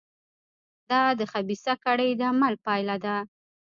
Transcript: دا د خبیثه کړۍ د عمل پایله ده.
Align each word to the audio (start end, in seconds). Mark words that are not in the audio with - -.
دا 0.89 1.01
د 1.19 1.21
خبیثه 1.31 1.73
کړۍ 1.83 2.09
د 2.15 2.21
عمل 2.31 2.53
پایله 2.65 2.95
ده. 3.05 3.17